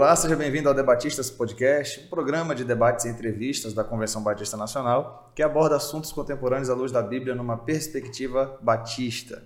[0.00, 4.56] Olá, seja bem-vindo ao Debatistas Podcast, um programa de debates e entrevistas da Convenção Batista
[4.56, 9.42] Nacional que aborda assuntos contemporâneos à luz da Bíblia numa perspectiva batista.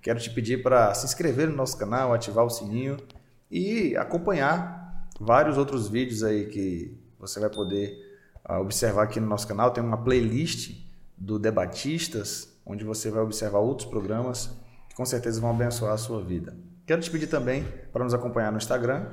[0.00, 2.96] Quero te pedir para se inscrever no nosso canal, ativar o sininho
[3.48, 7.96] e acompanhar vários outros vídeos aí que você vai poder
[8.50, 9.70] uh, observar aqui no nosso canal.
[9.70, 10.84] Tem uma playlist
[11.16, 14.50] do Debatistas, onde você vai observar outros programas
[14.88, 16.56] que com certeza vão abençoar a sua vida.
[16.84, 19.06] Quero te pedir também para nos acompanhar no Instagram,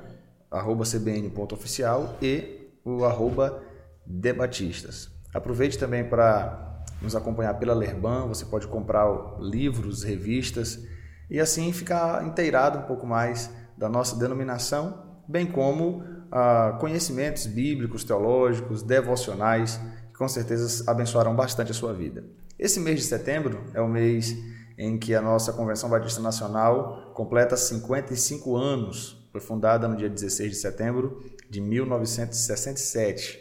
[0.52, 3.62] arroba cbn.oficial e o arroba
[4.06, 5.10] debatistas.
[5.34, 9.08] Aproveite também para nos acompanhar pela Lerban, você pode comprar
[9.40, 10.84] livros, revistas
[11.30, 18.04] e assim ficar inteirado um pouco mais da nossa denominação, bem como ah, conhecimentos bíblicos,
[18.04, 19.80] teológicos, devocionais,
[20.12, 22.24] que com certeza abençoarão bastante a sua vida.
[22.58, 24.36] Esse mês de setembro é o mês
[24.78, 29.19] em que a nossa Convenção Batista Nacional completa 55 anos.
[29.32, 33.40] Foi fundada no dia 16 de setembro de 1967.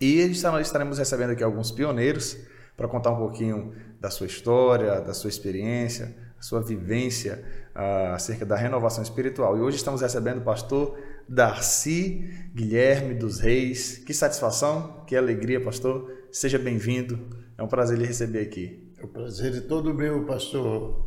[0.00, 2.36] E estaremos recebendo aqui alguns pioneiros
[2.76, 7.44] para contar um pouquinho da sua história, da sua experiência, a sua vivência
[7.74, 9.56] uh, acerca da renovação espiritual.
[9.56, 13.98] E hoje estamos recebendo o pastor Darcy Guilherme dos Reis.
[13.98, 16.12] Que satisfação, que alegria, pastor.
[16.32, 17.18] Seja bem-vindo.
[17.56, 18.92] É um prazer lhe receber aqui.
[19.02, 21.06] O prazer é todo meu, pastor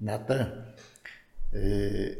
[0.00, 0.66] Natan.
[1.52, 2.18] É,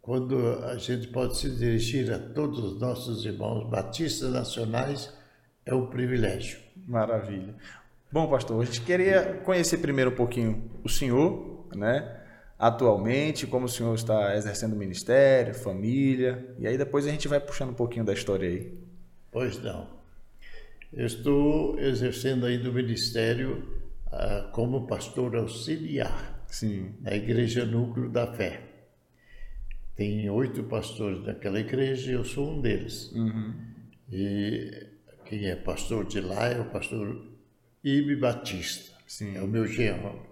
[0.00, 5.12] quando a gente pode se dirigir a todos os nossos irmãos batistas nacionais,
[5.64, 6.58] é um privilégio.
[6.86, 7.54] Maravilha.
[8.10, 12.16] Bom, pastor, a gente queria conhecer primeiro um pouquinho o senhor, né?
[12.58, 17.38] Atualmente, como o senhor está exercendo o ministério, família, e aí depois a gente vai
[17.38, 18.74] puxando um pouquinho da história aí.
[19.30, 19.86] Pois não.
[20.92, 23.64] Eu estou exercendo ainda o ministério
[24.08, 26.94] uh, como pastor auxiliar Sim.
[27.00, 28.69] na Igreja Núcleo da Fé.
[30.00, 33.12] Tem oito pastores naquela igreja e eu sou um deles.
[33.12, 33.52] Uhum.
[34.10, 34.86] E
[35.26, 37.22] quem é pastor de lá é o pastor
[37.84, 39.36] Ibe Batista, Sim.
[39.36, 40.26] é o meu genro.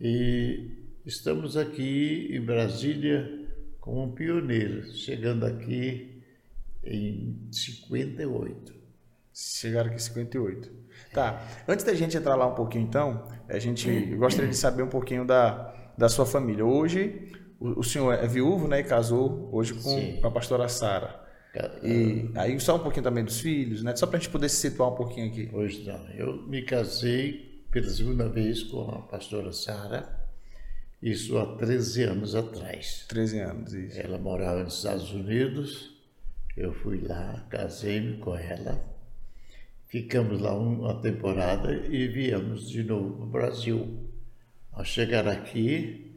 [0.00, 0.70] E
[1.04, 3.48] estamos aqui em Brasília
[3.80, 6.22] como um pioneiro, chegando aqui
[6.84, 8.72] em 58.
[9.34, 10.70] Chegaram aqui em 58.
[11.12, 11.44] Tá.
[11.66, 15.24] Antes da gente entrar lá um pouquinho, então, a gente gostaria de saber um pouquinho
[15.24, 16.64] da, da sua família.
[16.64, 18.80] Hoje, o, o senhor é viúvo, né?
[18.80, 21.20] E casou hoje com, a pastora Sara.
[21.82, 23.94] E aí só um pouquinho também dos filhos, né?
[23.94, 25.48] Só para a gente poder se situar um pouquinho aqui.
[25.50, 26.08] Pois não.
[26.10, 30.08] Eu me casei pela segunda vez com a pastora Sara,
[31.02, 33.04] isso há 13 anos atrás.
[33.08, 34.00] 13 anos, isso.
[34.00, 35.96] Ela morava nos Estados Unidos,
[36.56, 38.90] eu fui lá, casei-me com ela
[39.90, 44.08] Ficamos lá uma temporada e viemos de novo para o Brasil.
[44.70, 46.09] Ao chegar aqui,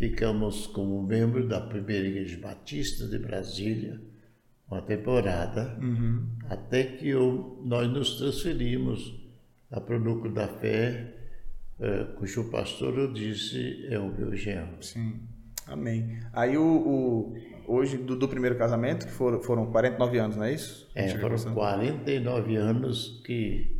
[0.00, 4.00] ficamos como membro da primeira Igreja Batista de Brasília,
[4.66, 6.26] uma temporada, uhum.
[6.48, 9.14] até que eu, nós nos transferimos
[9.68, 11.16] para o Núcleo da Fé,
[11.78, 14.82] eh, cujo pastor eu disse é o meu genro.
[14.82, 15.20] Sim,
[15.66, 16.18] amém.
[16.32, 17.36] Aí o, o
[17.66, 20.90] hoje do, do, primeiro casamento, que foram, foram 49 anos, não é isso?
[20.94, 23.78] É, foram 49 anos que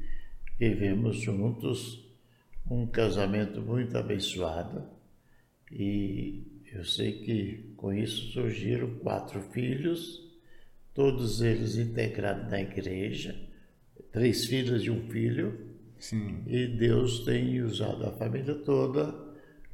[0.58, 2.06] vivemos juntos,
[2.70, 5.00] um casamento muito abençoado.
[5.70, 10.28] E eu sei que com isso surgiram quatro filhos,
[10.94, 13.34] todos eles integrados na igreja,
[14.12, 15.70] três filhas e um filho.
[15.98, 16.42] Sim.
[16.47, 19.14] E Deus tem usado a família toda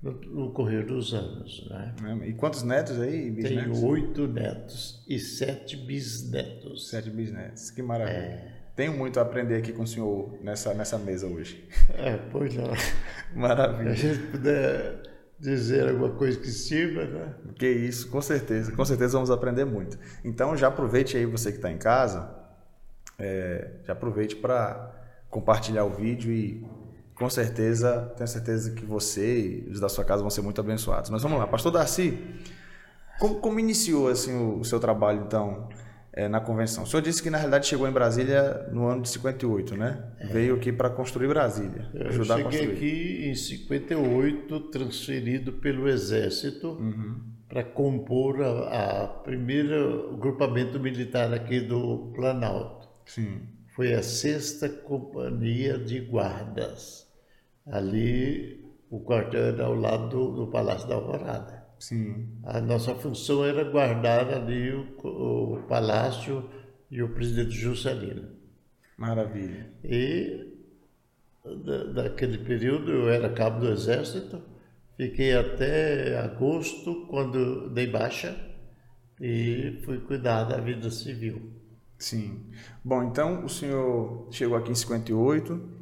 [0.02, 1.68] no, no correr dos anos.
[1.68, 1.94] Né?
[2.26, 3.30] E quantos netos aí?
[3.30, 3.78] Bisnetos?
[3.80, 6.88] Tenho oito netos e sete bisnetos.
[6.88, 8.16] Sete bisnetos, que maravilha.
[8.16, 8.56] É.
[8.74, 11.66] Tenho muito a aprender aqui com o senhor nessa, nessa mesa hoje.
[11.94, 12.70] É, pois não.
[13.34, 13.96] Maravilha.
[13.96, 17.34] Se a gente puder dizer alguma coisa que sirva, né?
[17.58, 18.72] Que isso, com certeza.
[18.72, 19.98] Com certeza vamos aprender muito.
[20.24, 22.34] Então já aproveite aí você que está em casa,
[23.18, 24.94] é, já aproveite para
[25.28, 26.64] compartilhar o vídeo e
[27.14, 31.10] com certeza, tenho certeza que você e os da sua casa vão ser muito abençoados.
[31.10, 32.18] Mas vamos lá, Pastor Darcy,
[33.18, 35.68] como, como iniciou assim o, o, seu trabalho então
[36.16, 36.84] é, na convenção?
[36.84, 40.02] O senhor disse que na realidade chegou em Brasília no ano de 58, né?
[40.18, 40.26] É.
[40.26, 42.72] Veio aqui para construir Brasília, Eu ajudar cheguei a construir.
[42.72, 47.20] aqui em 58, transferido pelo Exército uhum.
[47.48, 49.76] para compor a, a primeira
[50.12, 52.88] agrupamento militar aqui do Planalto.
[53.04, 53.42] Sim.
[53.76, 57.06] Foi a sexta companhia de guardas
[57.70, 61.55] Ali, o quartel era ao lado do, do Palácio da Alvorada.
[61.78, 62.28] Sim.
[62.44, 66.48] A nossa função era guardar ali o, o palácio
[66.90, 68.28] e o presidente Juscelino.
[68.96, 69.70] Maravilha.
[69.84, 70.56] E
[71.44, 74.40] da, daquele período eu era cabo do exército,
[74.96, 78.36] fiquei até agosto, quando dei baixa,
[79.20, 81.50] e fui cuidar da vida civil.
[81.98, 82.44] Sim.
[82.84, 85.75] Bom, então o senhor chegou aqui em 58.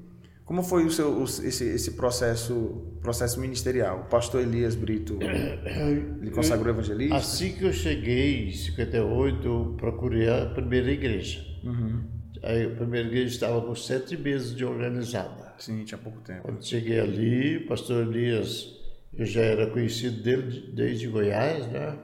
[0.45, 4.01] Como foi o seu o, esse, esse processo processo ministerial?
[4.01, 7.17] O pastor Elias Brito, ele consagrou evangelista?
[7.17, 11.43] Assim que eu cheguei em 58, eu procurei a primeira igreja.
[11.65, 12.05] Uhum.
[12.43, 15.55] Aí, a primeira igreja estava com sete meses de organizada.
[15.59, 16.43] Sim, tinha pouco tempo.
[16.43, 18.69] Quando cheguei ali, o pastor Elias,
[19.17, 21.97] eu já era conhecido dele desde Goiás, né?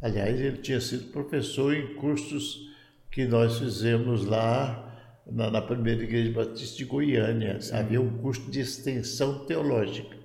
[0.00, 2.72] Aliás, ele tinha sido professor em cursos
[3.08, 4.91] que nós fizemos lá
[5.30, 7.60] na, na primeira igreja batista de Goiânia.
[7.60, 7.74] Sim.
[7.74, 10.16] Havia um curso de extensão teológica.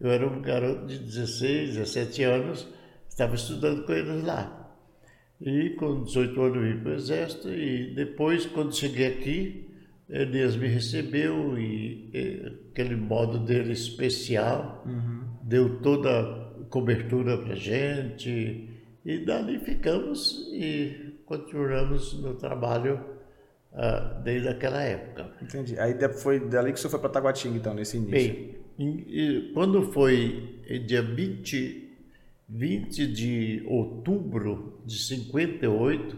[0.00, 2.68] Eu era um garoto de 16, 17 anos,
[3.08, 4.54] estava estudando com eles lá.
[5.40, 9.68] E com 18 anos vim para o exército e depois, quando cheguei aqui,
[10.08, 15.24] Elias me recebeu e, e aquele modo dele especial uhum.
[15.42, 18.68] deu toda a cobertura para gente
[19.04, 23.17] e dali ficamos e continuamos no trabalho
[23.78, 25.30] uh, desde aquela época.
[25.40, 25.78] Entendi.
[25.78, 28.12] Aí foi dali que o senhor foi para Taguatinga, então, nesse início?
[28.12, 31.88] Bem, em, quando foi dia 20
[32.48, 36.16] 20 de outubro de 58,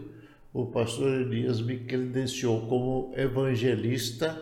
[0.52, 4.40] o pastor Elias me credenciou como evangelista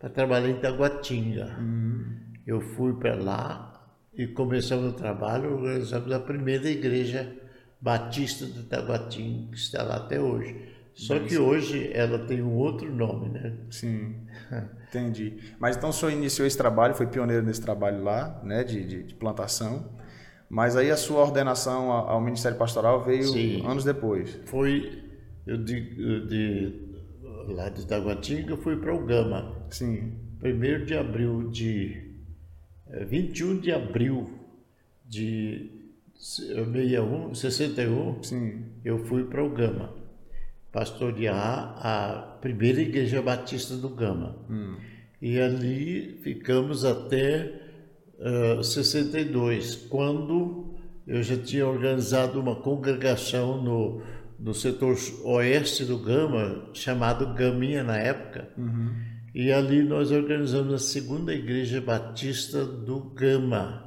[0.00, 1.56] para trabalhar em Taguatinga.
[1.60, 2.16] Uhum.
[2.44, 7.32] Eu fui para lá e começamos o trabalho, organizamos a primeira igreja
[7.80, 10.56] batista de Taguatinga, que está lá até hoje.
[10.98, 13.56] Só que hoje ela tem um outro nome, né?
[13.70, 14.16] Sim,
[14.88, 15.38] entendi.
[15.60, 19.02] Mas então o senhor iniciou esse trabalho, foi pioneiro nesse trabalho lá, né, de, de,
[19.04, 19.96] de plantação.
[20.50, 23.64] Mas aí a sua ordenação ao Ministério Pastoral veio Sim.
[23.64, 24.40] anos depois.
[24.46, 25.04] Foi,
[25.46, 26.88] eu de, de
[27.46, 29.54] lá de Taguatinga, fui para o Gama.
[29.70, 30.14] Sim.
[30.42, 32.08] 1 de abril de...
[33.06, 34.30] 21 é, de abril
[35.06, 35.70] de
[36.18, 38.64] 61, 61, Sim.
[38.84, 39.94] eu fui para o Gama,
[40.72, 44.36] pastorear a primeira igreja batista do Gama.
[44.50, 44.76] Hum.
[45.20, 47.52] E ali ficamos até
[48.62, 50.74] 62, ah, quando
[51.06, 54.02] eu já tinha organizado uma congregação no,
[54.38, 58.94] no setor oeste do Gama, chamado Gaminha na época, uhum.
[59.34, 63.84] e ali nós organizamos a segunda igreja batista do Gama.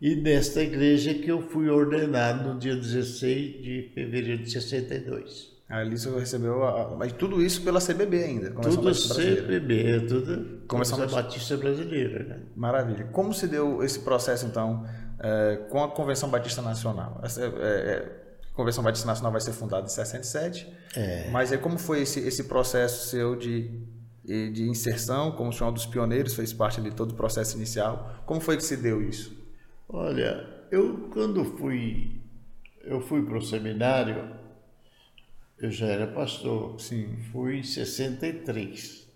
[0.00, 5.55] E nesta igreja que eu fui ordenado no dia 16 de fevereiro de 62.
[5.68, 8.50] A Alice recebeu, a, mas tudo isso pela CBB ainda.
[8.52, 12.24] Tudo CBB, tudo Convenção Batista, Batista Brasileira.
[12.24, 12.42] Né?
[12.54, 13.04] Maravilha.
[13.06, 14.86] Como se deu esse processo, então,
[15.18, 17.20] é, com a Convenção Batista Nacional?
[17.20, 21.30] Essa, é, é, a Convenção Batista Nacional vai ser fundada em 67, é.
[21.30, 23.68] mas aí como foi esse, esse processo seu de,
[24.24, 27.56] de inserção, como o senhor é um dos pioneiros, fez parte de todo o processo
[27.56, 29.36] inicial, como foi que se deu isso?
[29.88, 32.20] Olha, eu quando fui,
[32.84, 34.45] eu fui para o seminário,
[35.58, 36.80] eu já era pastor.
[36.80, 37.16] Sim.
[37.32, 39.06] Fui em 63.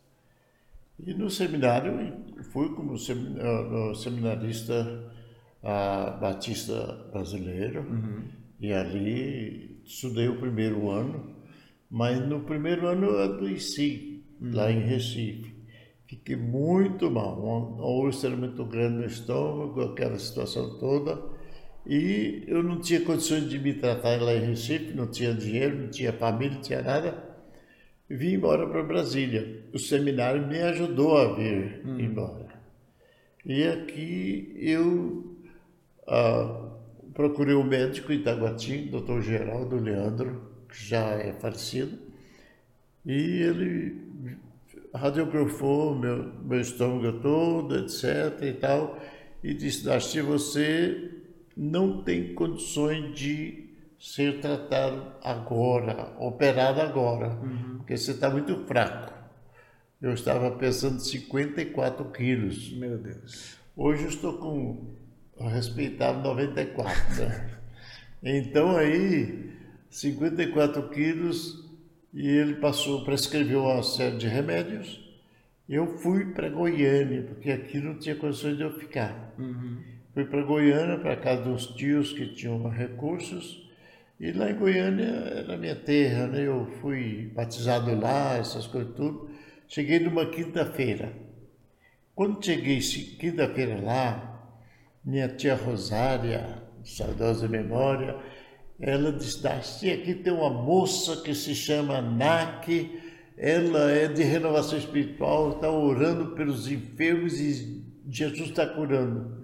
[1.07, 1.95] E no seminário,
[2.53, 2.97] fui como
[3.95, 5.13] seminarista
[5.63, 7.81] a batista brasileiro.
[7.83, 8.25] Uhum.
[8.61, 11.37] E ali estudei o primeiro ano.
[11.91, 14.51] Mas no primeiro ano eu adoeci, uhum.
[14.55, 15.61] lá em Recife.
[16.07, 21.40] Fiquei muito mal, uma úlcera muito grande no estômago, aquela situação toda.
[21.91, 25.89] E eu não tinha condições de me tratar lá em Recife, não tinha dinheiro, não
[25.89, 27.21] tinha família, não tinha nada.
[28.09, 29.65] Vim embora para Brasília.
[29.73, 31.99] O seminário me ajudou a vir hum.
[31.99, 32.47] embora.
[33.45, 35.35] E aqui eu
[36.07, 36.71] ah,
[37.13, 41.99] procurei um médico em Itaguatinga, doutor Geraldo Leandro, que já é falecido,
[43.05, 43.97] e ele
[44.95, 48.43] radiografou meu, meu estômago todo, etc.
[48.43, 48.97] e tal,
[49.43, 51.20] e disse, Darcy, você
[51.57, 57.79] não tem condições de ser tratado agora, operado agora, uhum.
[57.79, 59.13] porque você está muito fraco.
[60.01, 62.73] Eu estava pesando 54 quilos.
[62.73, 63.59] Meu Deus.
[63.77, 64.95] Hoje eu estou com
[65.39, 67.23] respeitado 94.
[67.23, 67.51] Né?
[68.25, 69.53] então aí,
[69.91, 71.69] 54 quilos,
[72.15, 75.07] e ele passou, prescreveu uma série de remédios.
[75.69, 79.35] Eu fui para Goiânia, porque aqui não tinha condições de eu ficar.
[79.39, 79.83] Uhum.
[80.21, 83.67] Fui para Goiânia, para casa dos tios que tinham recursos.
[84.21, 86.47] E lá em Goiânia era minha terra, né?
[86.47, 89.31] Eu fui batizado lá, essas coisas tudo.
[89.67, 91.11] Cheguei numa quinta-feira.
[92.15, 92.81] Quando cheguei
[93.19, 94.47] quinta-feira lá,
[95.03, 98.15] minha tia Rosária, saudosa memória,
[98.79, 103.01] ela disse, Darcy, aqui tem uma moça que se chama NAC,
[103.39, 109.41] ela é de renovação espiritual, está orando pelos enfermos e Jesus está curando.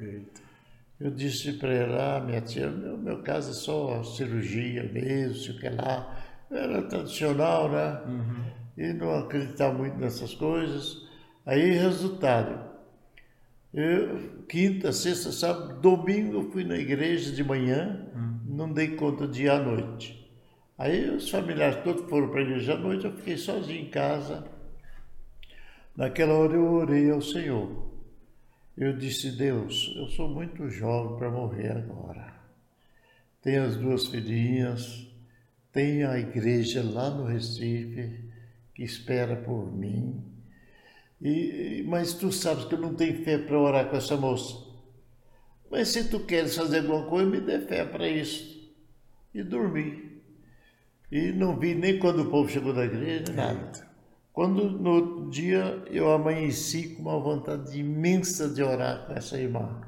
[0.98, 5.54] Eu disse para ela, ah, minha tia, meu, meu caso é só cirurgia mesmo, sei
[5.54, 6.24] o que lá.
[6.50, 8.00] Era tradicional, né?
[8.06, 8.44] Uhum.
[8.78, 11.06] E não acreditava muito nessas coisas.
[11.44, 12.58] Aí, resultado,
[13.74, 18.40] eu, quinta, sexta, sábado, domingo eu fui na igreja de manhã, uhum.
[18.46, 20.26] não dei conta de ir à noite.
[20.78, 24.46] Aí os familiares todos foram para a igreja à noite, eu fiquei sozinho em casa.
[25.94, 27.95] Naquela hora eu orei ao Senhor.
[28.76, 32.34] Eu disse, Deus, eu sou muito jovem para morrer agora.
[33.40, 35.06] Tenho as duas filhinhas,
[35.72, 38.24] tenho a igreja lá no Recife
[38.74, 40.22] que espera por mim.
[41.22, 44.54] E, mas tu sabes que eu não tenho fé para orar com essa moça.
[45.70, 48.70] Mas se tu queres fazer alguma coisa, me dê fé para isso.
[49.32, 50.20] E dormi.
[51.10, 53.88] E não vi nem quando o povo chegou da igreja, nada.
[54.36, 59.80] Quando no outro dia eu amanheci com uma vontade imensa de orar com essa irmã.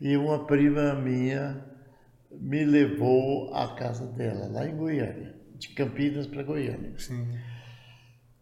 [0.00, 1.60] E uma prima minha
[2.30, 6.94] me levou à casa dela, lá em Goiânia, de Campinas para Goiânia.
[6.96, 7.36] Sim.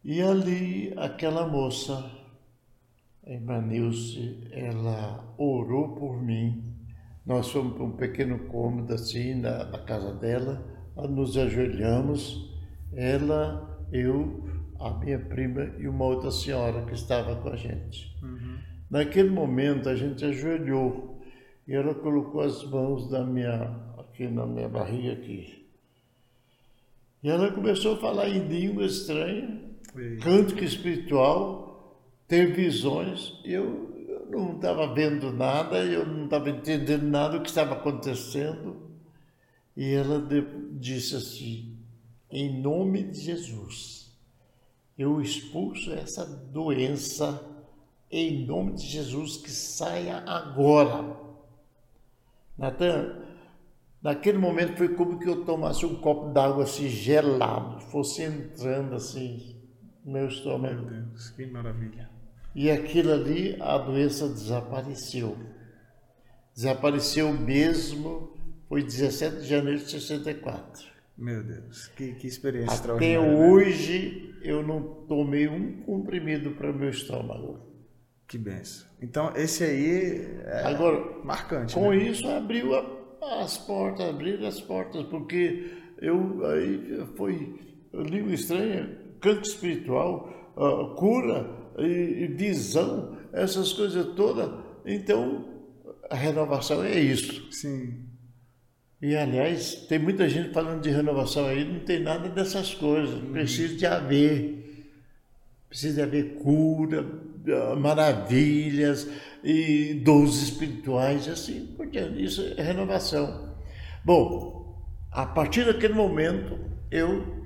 [0.05, 1.95] E ali aquela moça,
[3.27, 6.77] a irmã Nilce, ela orou por mim.
[7.25, 10.63] Nós fomos para um pequeno cômodo assim na, na casa dela,
[10.95, 12.55] nos ajoelhamos,
[12.93, 14.50] ela, eu
[14.81, 18.17] a minha prima e uma outra senhora que estava com a gente.
[18.23, 18.59] Uhum.
[18.91, 21.21] Naquele momento a gente ajoelhou
[21.69, 25.69] e ela colocou as mãos na minha, aqui na minha barriga aqui.
[27.23, 29.61] E ela começou a falar em língua estranha,
[30.23, 33.39] cântico espiritual, ter visões.
[33.45, 38.89] Eu, eu não estava vendo nada, eu não estava entendendo nada do que estava acontecendo.
[39.77, 40.27] E ela
[40.73, 41.77] disse assim,
[42.31, 44.00] em nome de Jesus
[45.01, 47.43] eu expulso essa doença
[48.11, 51.17] em nome de Jesus que saia agora.
[52.59, 53.17] Natan,
[54.03, 59.57] naquele momento foi como que eu tomasse um copo d'água assim gelado, fosse entrando assim
[60.05, 60.83] no meu estômago.
[60.83, 62.11] Meu Deus, que maravilha.
[62.55, 65.35] E aquilo ali, a doença desapareceu.
[66.55, 68.35] Desapareceu mesmo,
[68.69, 70.91] foi 17 de janeiro de 64.
[71.21, 73.21] Meu Deus, que, que experiência Até extraordinária.
[73.21, 73.51] Até né?
[73.51, 74.41] hoje né?
[74.43, 77.59] eu não tomei um comprimido para o meu estômago.
[78.27, 78.89] Que benção.
[79.03, 81.75] Então esse aí é Agora, marcante.
[81.75, 81.99] Com né?
[81.99, 87.55] isso abriu a, as portas, abriu as portas, porque eu aí foi
[87.93, 94.51] língua estranha, canto espiritual, uh, cura e, e visão, essas coisas todas.
[94.87, 95.67] Então
[96.09, 97.53] a renovação é isso.
[97.53, 98.10] Sim.
[99.03, 103.15] E, aliás, tem muita gente falando de renovação aí, não tem nada dessas coisas.
[103.15, 103.33] Uhum.
[103.33, 104.87] Precisa de haver.
[105.69, 107.07] Precisa de haver cura,
[107.79, 109.09] maravilhas
[109.43, 112.23] e dons espirituais, assim por diante.
[112.23, 113.55] Isso é renovação.
[114.05, 116.59] Bom, a partir daquele momento,
[116.91, 117.45] eu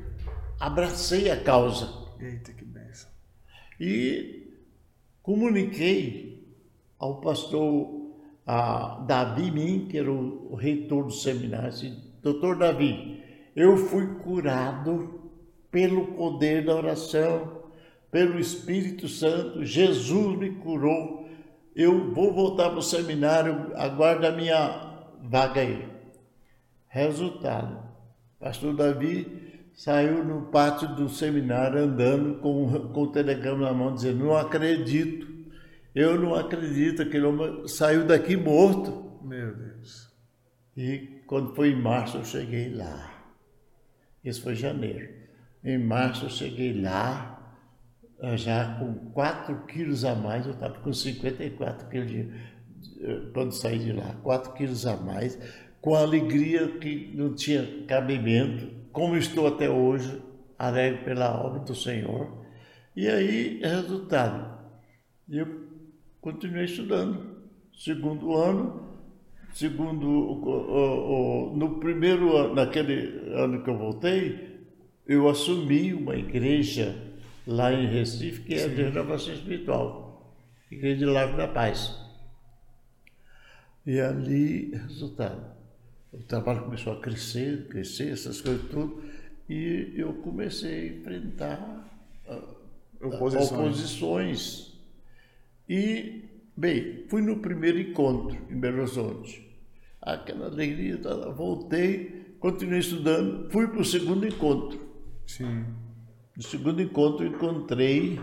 [0.58, 1.88] abracei a causa.
[2.18, 3.10] Eita, que benção.
[3.78, 4.50] E
[5.22, 6.48] comuniquei
[6.98, 8.03] ao pastor
[8.46, 13.22] a Davi Min, que era o, reitor do seminário, assim, doutor Davi,
[13.56, 15.30] eu fui curado
[15.70, 17.64] pelo poder da oração,
[18.10, 21.28] pelo Espírito Santo, Jesus me curou,
[21.74, 25.88] eu vou voltar para o seminário, aguarda a minha vaga aí.
[26.88, 27.78] Resultado,
[28.38, 34.24] pastor Davi saiu no pátio do seminário andando com, com o telegrama na mão, dizendo,
[34.24, 35.33] não acredito,
[35.94, 39.20] eu não acredito que ele saiu daqui morto.
[39.22, 40.12] Meu Deus.
[40.76, 43.14] E quando foi em março eu cheguei lá.
[44.24, 45.08] Isso foi janeiro.
[45.62, 47.58] Em março eu cheguei lá,
[48.20, 52.20] eh, já com 4 quilos a mais, eu estava com 54 quilos de,
[53.00, 55.38] eh, quando saí de lá, 4 quilos a mais,
[55.80, 60.22] com alegria que não tinha cabimento, como estou até hoje,
[60.58, 62.44] alegre pela obra do Senhor.
[62.96, 64.58] E aí, resultado,
[65.28, 65.63] eu
[66.24, 67.36] continuei estudando.
[67.76, 68.88] Segundo ano,
[69.52, 74.64] segundo no primeiro ano, naquele ano que eu voltei,
[75.06, 76.96] eu assumi uma igreja
[77.46, 80.34] lá em Recife, que é de renovação espiritual,
[80.70, 81.94] Igreja de Largo da Paz.
[83.84, 85.44] E ali, resultado,
[86.10, 89.04] o trabalho começou a crescer, crescer, essas coisas tudo,
[89.46, 91.84] e eu comecei a enfrentar
[92.98, 93.52] oposições.
[93.52, 94.73] oposições
[95.68, 96.24] e,
[96.56, 99.44] bem, fui no primeiro encontro em Belo Horizonte.
[100.00, 101.00] Aquela alegria,
[101.34, 104.78] voltei, continuei estudando, fui para o segundo encontro.
[105.26, 105.64] Sim.
[106.36, 108.20] No segundo encontro encontrei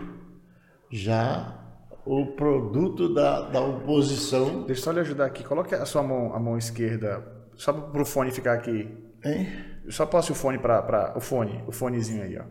[0.90, 1.58] já
[2.04, 4.64] o produto da, da oposição.
[4.64, 5.42] Deixa eu só lhe ajudar aqui.
[5.42, 7.24] Coloque a sua mão, a mão esquerda,
[7.56, 8.88] só para o fone ficar aqui.
[9.24, 9.48] Hein?
[9.88, 12.44] Só passe o fone para o fone, o fonezinho aí, ó.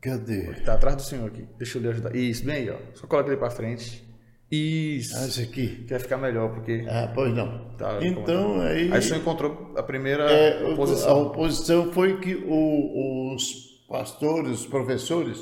[0.00, 0.52] Cadê?
[0.64, 1.46] Tá atrás do senhor aqui.
[1.56, 2.16] Deixa eu lhe ajudar.
[2.16, 2.78] Isso, bem aí, ó.
[2.94, 4.11] Só coloca ele para frente.
[4.52, 5.16] Isso.
[5.16, 5.66] Ah, aqui.
[5.84, 6.84] Que vai ficar melhor, porque.
[6.86, 7.74] Ah, pois não.
[7.78, 8.92] Tá, então aí.
[8.92, 11.10] Aí o senhor encontrou a primeira é, oposição.
[11.10, 15.38] A oposição foi que o, os pastores, os professores,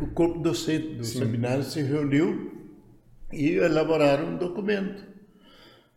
[0.00, 1.18] o corpo docente do Sim.
[1.18, 2.52] seminário se reuniu
[3.32, 5.04] e elaboraram um documento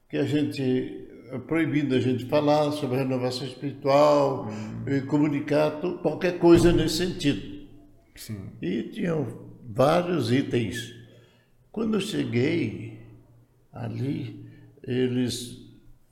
[0.09, 4.83] que a gente é proibido a gente falar sobre renovação espiritual hum.
[4.87, 7.67] e comunicar qualquer coisa nesse sentido.
[8.15, 8.49] Sim.
[8.61, 10.93] E tinham vários itens.
[11.71, 12.99] Quando eu cheguei
[13.71, 14.45] ali,
[14.83, 15.57] eles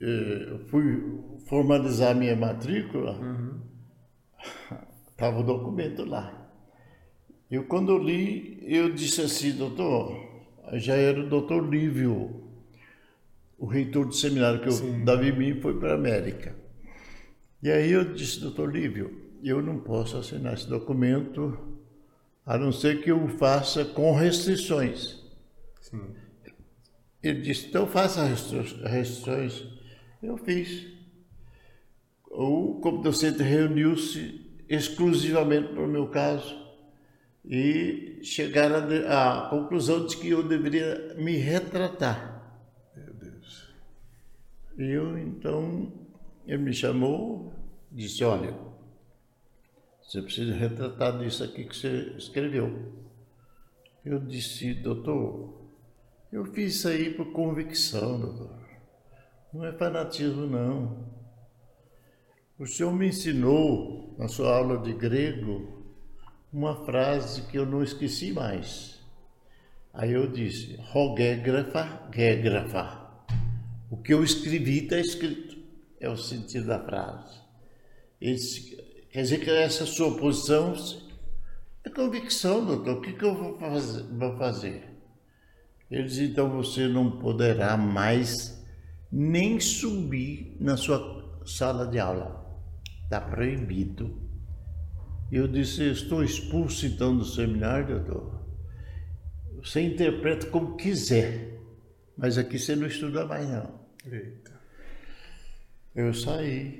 [0.00, 3.18] eh, fui formalizar minha matrícula,
[5.10, 5.42] estava uhum.
[5.42, 6.36] o documento lá.
[7.50, 10.16] Eu quando eu li, eu disse assim, doutor,
[10.74, 12.48] já era o doutor Lívio,
[13.58, 16.56] o reitor do seminário que eu, Davi Mim foi para a América.
[17.62, 21.69] E aí eu disse, doutor Lívio, eu não posso assinar esse documento
[22.44, 25.22] a não ser que eu faça com restrições.
[25.80, 26.14] Sim.
[27.22, 29.66] Ele disse, então faça restrições.
[30.22, 30.86] Eu fiz.
[32.30, 36.56] O corpo docente reuniu-se exclusivamente para o meu caso
[37.44, 42.56] e chegaram à conclusão de que eu deveria me retratar.
[42.96, 43.74] Meu Deus.
[44.78, 45.92] E eu, então,
[46.46, 47.52] ele me chamou,
[47.90, 48.54] disse, olha,
[50.10, 52.92] você precisa retratar disso aqui que você escreveu.
[54.04, 55.70] Eu disse, doutor,
[56.32, 58.58] eu fiz isso aí por convicção, doutor.
[59.54, 61.06] Não é fanatismo, não.
[62.58, 65.94] O senhor me ensinou, na sua aula de grego,
[66.52, 68.98] uma frase que eu não esqueci mais.
[69.94, 73.24] Aí eu disse, rogégrafa, gégrafa.
[73.88, 75.56] O que eu escrevi está escrito.
[76.00, 77.38] É o sentido da frase.
[78.20, 78.76] Esse,
[79.10, 80.74] Quer dizer que essa sua posição
[81.84, 82.98] é convicção, doutor.
[82.98, 84.84] O que, que eu vou fazer, vou fazer?
[85.90, 88.64] Ele diz, então você não poderá mais
[89.10, 92.46] nem subir na sua sala de aula.
[93.02, 94.16] Está proibido.
[95.32, 98.40] Eu disse, estou expulso então do seminário, doutor.
[99.56, 101.58] Você interpreta como quiser,
[102.16, 103.80] mas aqui você não estuda mais não.
[104.06, 104.60] Eita.
[105.94, 106.79] Eu saí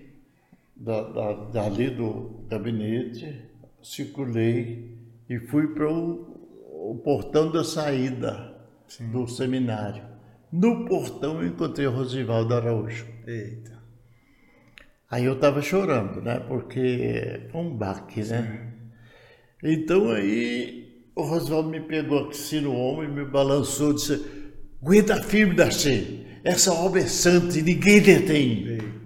[0.80, 3.44] da, da, dali do gabinete,
[3.82, 8.56] circulei e fui para o, o, portão da saída
[8.88, 9.10] Sim.
[9.10, 10.02] do seminário.
[10.50, 13.06] No portão eu encontrei o Rosivaldo Araújo.
[13.26, 13.78] Eita.
[15.10, 16.40] Aí eu estava chorando, né?
[16.40, 18.72] Porque foi um baque, né?
[19.62, 24.24] Então aí o Rosivaldo me pegou aqui no ombro e me balançou e disse:
[24.80, 26.26] Aguenta firme, Darcy.
[26.42, 28.66] Essa obra é santa e ninguém detém.
[28.66, 28.99] Eita.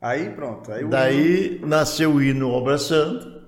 [0.00, 0.70] Aí pronto.
[0.70, 1.66] Aí Daí hino...
[1.66, 3.44] nasceu o hino Obra Santa.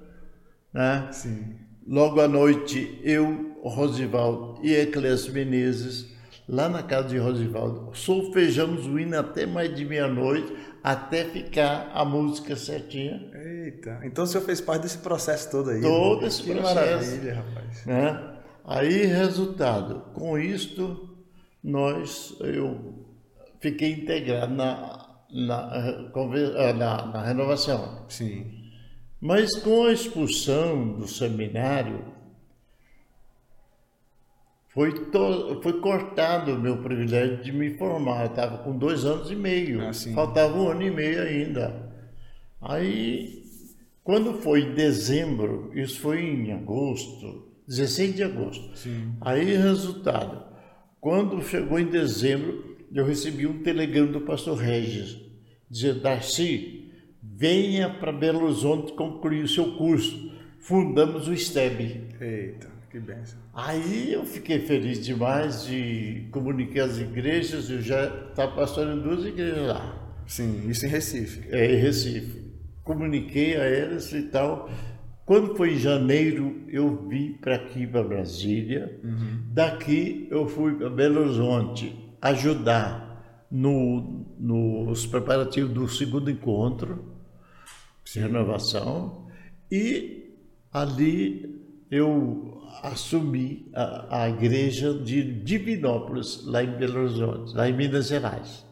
[0.73, 1.09] Né?
[1.13, 1.57] Sim.
[1.87, 6.15] Logo à noite, eu, Rosivaldo e Eclésio Menezes,
[6.49, 12.05] lá na casa de Rosivaldo, solfejamos o hino até mais de meia-noite, até ficar a
[12.05, 13.31] música certinha.
[13.35, 15.81] Eita, então o senhor fez parte desse processo todo aí.
[15.81, 16.75] Todo esse que processo.
[16.75, 17.87] maravilha, rapaz.
[17.87, 18.35] Né?
[18.67, 21.17] Aí, resultado, com isto,
[21.65, 23.07] nós, eu
[23.61, 28.05] fiquei integrado na na, eh, na, na renovação.
[28.09, 28.71] Sim.
[29.21, 32.05] Mas com a expulsão do seminário,
[34.69, 38.21] foi, to, foi cortado o meu privilégio de me formar.
[38.23, 41.93] Eu estava com dois anos e meio, ah, faltava um ano e meio ainda.
[42.61, 43.43] Aí,
[44.05, 48.77] quando foi em dezembro, isso foi em agosto, 16 de agosto.
[48.77, 49.14] Sim.
[49.21, 50.45] Aí, resultado,
[51.01, 55.20] quando chegou em dezembro, eu recebi um telegrama do pastor Regis,
[55.70, 56.90] dizendo, Darcy,
[57.22, 60.33] venha para Belo Horizonte concluir o seu curso.
[60.61, 62.09] Fundamos o STEB.
[62.20, 63.38] Eita, que benção.
[63.55, 69.66] Aí eu fiquei feliz demais e comuniquei às igrejas, eu já estava pastoreando duas igrejas
[69.66, 70.22] lá.
[70.27, 71.48] Sim, isso em Recife.
[71.51, 72.48] É, em Recife.
[72.85, 74.70] Comuniquei a elas e tal.
[75.24, 78.98] Quando foi em janeiro, eu vim para aqui, para Brasília.
[79.05, 79.42] Uhum.
[79.53, 87.16] Daqui eu fui para Belo Horizonte ajudar no, nos preparativos do segundo encontro
[88.04, 89.26] de renovação
[89.70, 90.35] e
[90.72, 91.59] ali
[91.90, 98.66] eu assumi a, a igreja de Divinópolis, lá em Belo Horizonte, lá em Minas Gerais.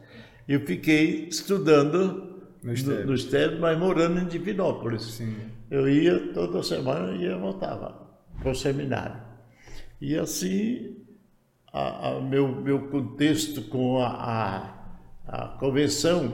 [0.46, 5.02] Eu fiquei estudando no Esteve, no, Esteve mas morando em Divinópolis.
[5.02, 5.34] Sim.
[5.70, 8.06] Eu ia toda semana e voltava
[8.40, 9.20] para o seminário.
[10.00, 10.96] E assim,
[11.76, 14.08] a, a meu, meu contexto com a,
[15.26, 16.32] a, a convenção,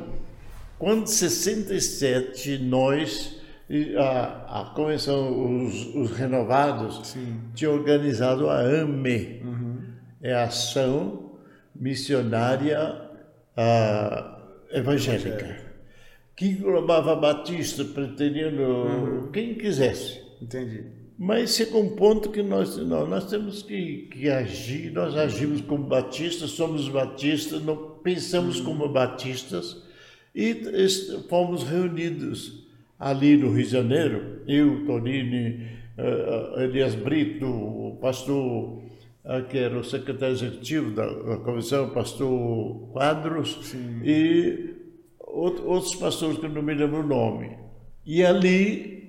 [0.78, 3.40] quando 67 nós,
[3.98, 7.40] a, a convenção, os, os renovados, Sim.
[7.54, 9.78] tinha organizado a AME, uhum.
[10.22, 11.32] é a Ação
[11.74, 12.78] Missionária
[13.56, 14.38] a,
[14.70, 15.72] Evangélica, Evangélica,
[16.36, 19.32] que englobava Batista, preteriano, uhum.
[19.32, 20.22] quem quisesse.
[20.40, 21.01] Entendi.
[21.24, 25.84] Mas chega um ponto que nós, não, nós temos que, que agir, nós agimos como
[25.84, 28.64] batistas, somos batistas, não pensamos uhum.
[28.64, 29.84] como batistas
[30.34, 30.52] e
[31.28, 32.66] fomos reunidos
[32.98, 35.64] ali no Rio de Janeiro, eu, Tonini,
[35.96, 38.82] uh, Elias Brito, o pastor
[39.24, 44.00] uh, que era o secretário executivo da, da convenção, o pastor Quadros, Sim.
[44.02, 44.74] e
[45.20, 47.56] outros pastores que eu não me lembro o nome.
[48.04, 49.01] E ali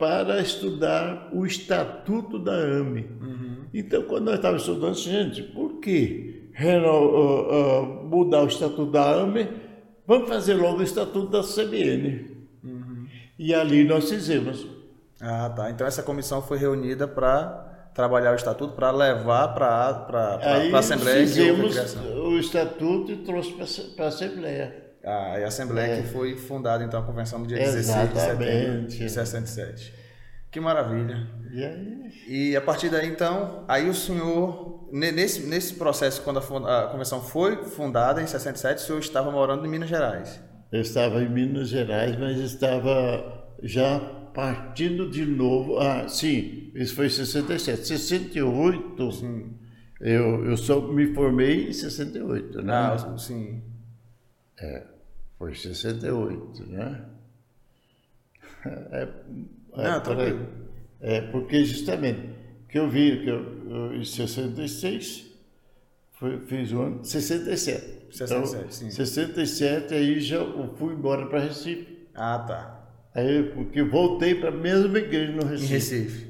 [0.00, 3.06] para estudar o estatuto da AME.
[3.20, 3.56] Uhum.
[3.72, 9.46] Então, quando nós estávamos estudando, gente, por que uh, uh, mudar o estatuto da AME?
[10.06, 12.34] Vamos fazer logo o estatuto da CBN.
[12.64, 13.06] Uhum.
[13.38, 14.66] E ali nós fizemos.
[15.20, 15.70] Ah, tá.
[15.70, 21.20] Então essa comissão foi reunida para trabalhar o estatuto, para levar para a Assembleia.
[21.20, 21.76] Fizemos
[22.24, 23.52] o estatuto e trouxe
[23.94, 24.89] para a Assembleia.
[25.04, 26.02] A Assembleia é.
[26.02, 28.12] que foi fundada, então, a convenção no dia Exatamente.
[28.12, 29.94] 16 de setembro de 67.
[30.50, 31.28] Que maravilha.
[31.52, 32.12] E, aí?
[32.26, 37.22] e a partir daí, então, aí o senhor, nesse, nesse processo, quando a, a convenção
[37.22, 40.40] foi fundada, em 67, o senhor estava morando em Minas Gerais.
[40.72, 44.00] Eu estava em Minas Gerais, mas estava já
[44.34, 45.78] partindo de novo.
[45.78, 47.86] Ah, sim, isso foi em 67.
[47.86, 49.56] 68, sim.
[50.00, 52.72] Eu, eu só me formei em 68, né?
[52.72, 53.62] Ah, sim.
[54.58, 54.86] É,
[55.40, 57.02] foi 68, né?
[58.66, 59.08] É,
[59.72, 60.16] é, Não, por
[61.00, 62.28] é porque justamente
[62.68, 65.30] que eu vi que eu, eu em 66
[66.12, 68.00] foi, fiz o ano 67.
[68.12, 68.90] 67, então, sim.
[68.90, 72.06] 67 aí já eu fui embora para Recife.
[72.14, 72.90] Ah, tá.
[73.14, 75.64] Aí porque voltei para a mesma igreja no Recife.
[75.64, 76.26] Em Recife.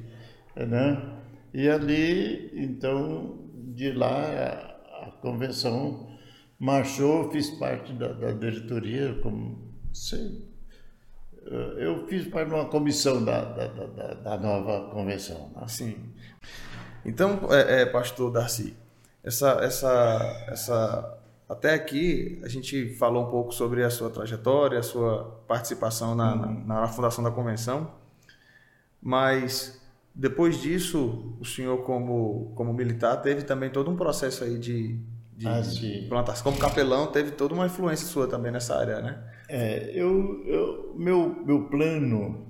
[0.54, 1.18] É, né?
[1.52, 6.09] E ali, então, de lá a, a convenção
[6.60, 9.58] marchou, fiz parte da, da diretoria, como
[9.94, 10.46] sei,
[11.46, 15.50] eh, eu fiz parte de uma comissão da, da, da, da nova convenção.
[15.56, 15.66] Né?
[15.66, 15.96] Sim.
[17.02, 18.76] Então, é, é, pastor Darcy,
[19.24, 21.18] essa, essa, essa,
[21.48, 26.34] até aqui a gente falou um pouco sobre a sua trajetória, a sua participação na,
[26.34, 26.66] uhum.
[26.66, 27.90] na, na fundação da convenção,
[29.00, 29.80] mas
[30.14, 35.00] depois disso, o senhor como, como militar teve também todo um processo aí de
[35.40, 36.44] de ah, plantação.
[36.44, 39.18] Como capelão, teve toda uma influência sua também nessa área, né?
[39.48, 42.46] É, eu, eu meu, meu plano,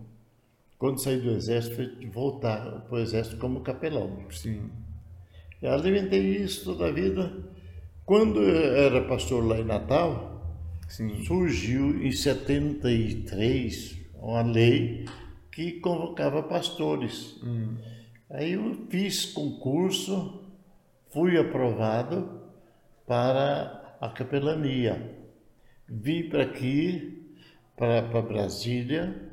[0.77, 4.25] quando saí do exército, foi voltar para o exército como capelão.
[4.31, 4.69] Sim.
[5.63, 7.33] Eu alimentei isso toda a vida.
[8.05, 10.43] Quando eu era pastor lá em Natal,
[10.89, 11.23] Sim.
[11.25, 15.05] surgiu em 73 uma lei
[15.53, 17.39] que convocava pastores.
[17.45, 17.77] Hum.
[18.31, 20.43] Aí eu fiz concurso,
[21.13, 22.40] fui aprovado
[23.11, 25.17] para a capelania.
[25.89, 27.35] Vim para aqui,
[27.77, 29.33] para, Brasília,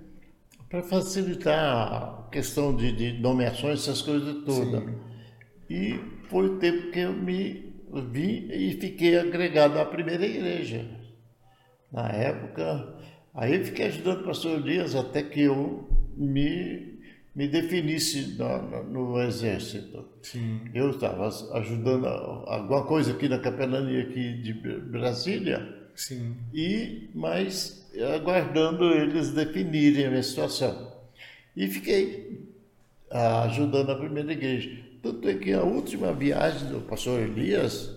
[0.68, 4.84] para facilitar a questão de, de nomeações, essas coisas todas.
[4.84, 4.96] Sim.
[5.70, 7.72] E foi o tempo que eu me
[8.10, 10.84] vim e fiquei agregado à primeira igreja.
[11.92, 12.98] Na época,
[13.32, 16.97] aí fiquei ajudando o pastor Elias até que eu me
[17.38, 20.04] me definisse no, no exército.
[20.23, 20.60] Sim.
[20.73, 21.28] Eu estava
[21.60, 25.88] ajudando alguma coisa aqui na capelania aqui de Brasília.
[25.93, 26.36] Sim.
[26.52, 30.91] E mas aguardando eles definirem a minha situação.
[31.56, 32.50] E fiquei
[33.12, 34.76] ah, ajudando a primeira igreja.
[35.04, 37.95] Tanto é que a última viagem do pastor Elias,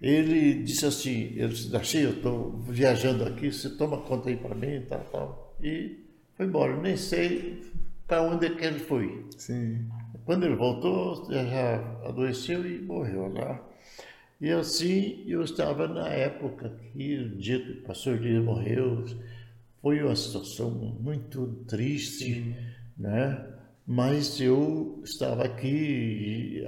[0.00, 4.56] ele disse assim, ele disse, assim, eu estou viajando aqui, você toma conta aí para
[4.56, 5.56] mim e tal, tal.
[5.62, 6.00] E
[6.36, 7.62] foi embora, eu nem sei
[8.12, 9.24] para onde é que ele foi.
[9.38, 9.88] Sim.
[10.26, 13.58] Quando ele voltou, já adoeceu e morreu lá.
[14.38, 19.06] E assim, eu estava na época que o dia que o pastor Dias morreu,
[19.80, 20.70] foi uma situação
[21.00, 22.54] muito triste, Sim.
[22.98, 23.46] né?
[23.86, 26.66] Mas eu estava aqui e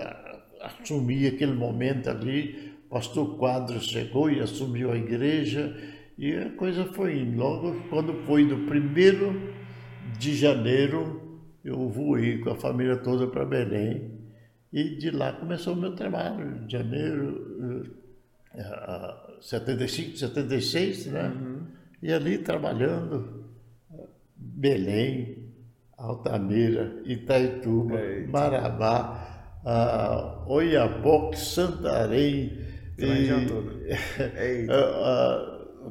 [0.62, 5.76] assumi aquele momento ali, o pastor Quadros chegou e assumiu a igreja,
[6.16, 7.36] e a coisa foi indo.
[7.36, 9.52] Logo, quando foi do primeiro
[10.18, 11.23] de janeiro
[11.64, 14.12] eu voei com a família toda para Belém
[14.72, 17.94] e de lá começou o meu trabalho, de janeiro,
[18.54, 21.28] uh, 75, 76, né?
[21.28, 21.66] Uhum.
[22.02, 23.44] E ali trabalhando,
[24.36, 25.48] Belém,
[25.96, 28.30] Altamira, Itaituba, Eita.
[28.30, 32.58] Marabá, a Oiapoque, Santarém,
[32.96, 33.40] Pela e- região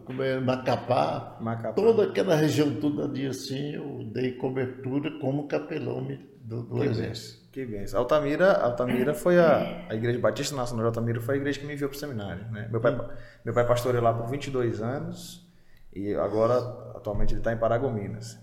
[0.02, 1.74] como é, Macapá, Macapá.
[1.74, 6.08] toda aquela região toda ali assim, eu dei cobertura como capelão
[6.42, 7.04] do, do Que exército.
[7.38, 7.44] benção.
[7.54, 8.00] Que benção.
[8.00, 11.74] Altamira, Altamira foi a, a Igreja Batista Nacional de Altamira foi a igreja que me
[11.74, 12.46] enviou para o seminário.
[12.52, 12.68] Né?
[12.72, 13.00] Meu, pai,
[13.46, 15.48] meu pai pastoreou lá por 22 anos
[15.96, 16.58] e agora,
[16.96, 18.40] atualmente, ele está em Paragominas.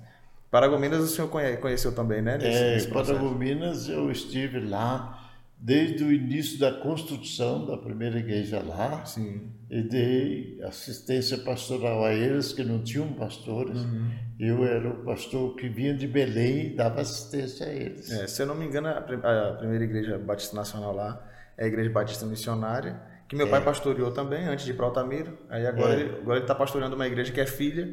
[0.51, 2.39] Paragominas o senhor conhe- conheceu também, né?
[2.39, 2.89] Nesse, É, nesse.
[2.89, 5.20] Paragominas eu estive lá
[5.63, 9.53] desde o início da construção da primeira igreja lá Sim.
[9.71, 13.79] e dei assistência pastoral a eles que não tinham pastores.
[13.81, 14.11] Uhum.
[14.39, 18.11] Eu era o pastor que vinha de Belém e dava assistência a eles.
[18.11, 21.23] É, se eu não me engano, a, prim- a primeira igreja batista nacional lá
[21.59, 25.35] é a Igreja Batista Missionária, que meu pai pastoreou também antes de ir para Altamira.
[25.51, 26.01] Aí agora É.
[26.01, 27.87] ele agora ele está pastoreando uma igreja que é filha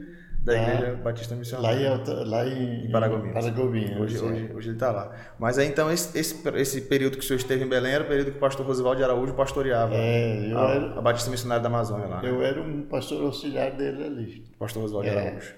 [0.47, 1.79] da Ah, Igreja Batista Lá Missionária.
[1.79, 3.33] em, Alta- lá em, Em Paragominas.
[3.33, 4.19] Paragominas, Hoje, é.
[4.21, 5.15] hoje, hoje ele está lá.
[5.37, 8.07] Mas aí então, esse, esse, esse período que o senhor esteve em Belém era o
[8.07, 11.69] período que o pastor Rosivaldo de Araújo pastoreava É, a, era- a Batista Missionária da
[11.69, 12.21] Amazônia lá.
[12.21, 12.29] né?
[12.29, 14.43] Eu era um pastor auxiliar dele ali.
[14.57, 15.19] Pastor Rosivaldo de É.
[15.27, 15.53] Araújo.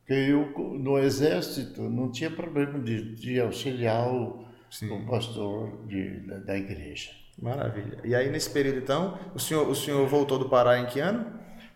[0.00, 4.44] Porque eu, no exército, não tinha problema de, de auxiliar o,
[4.90, 7.10] o pastor de, da, da igreja.
[7.40, 7.98] Maravilha.
[8.04, 11.24] E aí, nesse período, então, o senhor, o senhor voltou do Pará em que ano?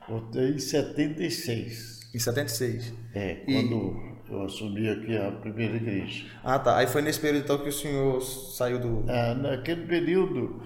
[0.09, 1.96] Voltei em 76.
[2.17, 2.95] Em 76.
[3.15, 6.25] É, E- quando eu assumi aqui a primeira igreja.
[6.43, 6.79] Ah, tá.
[6.79, 9.05] Aí foi nesse período, então, que o senhor saiu do...
[9.09, 10.61] Ah, naquele período,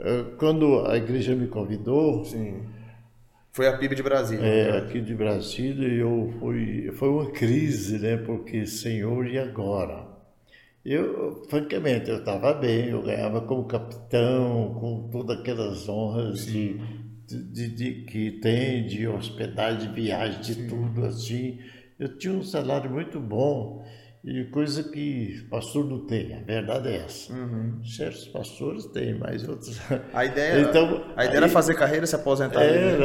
[0.00, 2.62] eh, quando a igreja me convidou, Sim.
[3.52, 4.44] Foi a PIB de Brasília.
[4.44, 8.16] é, aqui de Brasília, eu fui, foi uma crise, né?
[8.16, 10.08] Porque, Senhor, e agora?
[10.84, 16.80] Eu, francamente, eu estava bem, eu ganhava como capitão, com todas aquelas honras de,
[17.26, 21.58] de, de- que tem, de hospedagem, de viagem, de tudo assim.
[21.98, 23.84] Eu tinha um salário muito bom,
[24.24, 27.32] e coisa que pastor não tem, a verdade é essa.
[27.84, 29.78] Certos pastores têm, mas outros.
[30.12, 32.62] A ideia, Então, a ideia era aí- fazer carreira, se aposentar.
[32.62, 33.04] Era,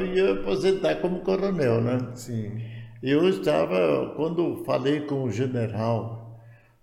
[0.00, 1.98] eu ia aposentar como coronel, né?
[2.14, 2.60] Sim.
[3.02, 6.38] Eu estava, quando falei com o general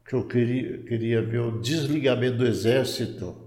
[0.08, 3.47] que eu queria, queria ver o desligamento do exército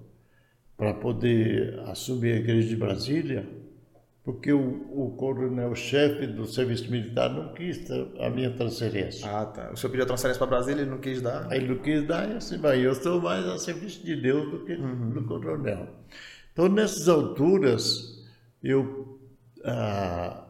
[0.80, 3.46] para poder assumir a igreja de Brasília,
[4.24, 7.86] porque o, o coronel-chefe do serviço militar não quis
[8.18, 9.28] a minha transferência.
[9.28, 9.72] Ah, tá.
[9.72, 11.52] O senhor pediu a transferência para Brasília, ele não quis dar.
[11.52, 12.80] Aí não quis dar, e assim vai.
[12.80, 15.86] Eu estou mais a serviço de Deus do que do coronel.
[16.50, 18.24] Então, nessas alturas,
[18.62, 19.20] eu,
[19.62, 20.46] ah,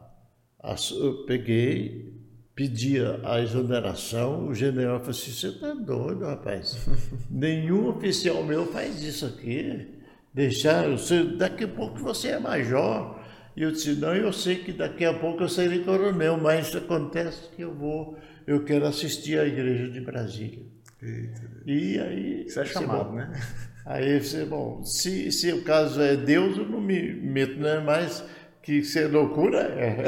[0.97, 2.23] eu peguei,
[2.55, 6.87] pedi a exoneração, o general falou assim, você está doido, rapaz?
[7.29, 9.99] Nenhum oficial meu faz isso aqui.
[10.33, 13.19] Deixar, você, daqui a pouco você é major.
[13.55, 17.49] E eu disse, não, eu sei que daqui a pouco eu serei coronel, mas acontece
[17.55, 18.17] que eu vou,
[18.47, 20.63] eu quero assistir à igreja de Brasília.
[21.65, 22.41] E aí.
[22.41, 23.31] É disse, chamado, bom, né?
[23.85, 27.79] Aí eu disse, bom, se, se o caso é Deus, eu não me meto, né?
[27.79, 28.23] Mas
[28.61, 30.05] que isso é loucura, é.